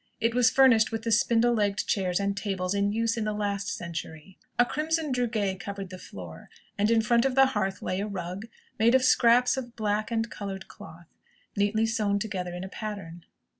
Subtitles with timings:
[0.19, 3.67] It was furnished with the spindle legged chairs and tables in use in the last
[3.69, 4.39] century.
[4.57, 8.47] A crimson drugget covered the floor, and in front of the hearth lay a rug,
[8.79, 11.05] made of scraps of black and coloured cloth,
[11.55, 13.25] neatly sewn together in a pattern.